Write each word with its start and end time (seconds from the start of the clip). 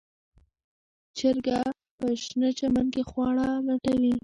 چرګه 1.17 1.59
په 1.97 2.05
شنه 2.23 2.49
چمن 2.59 2.85
کې 2.93 3.01
خواړه 3.09 3.47
لټوي. 3.67 4.13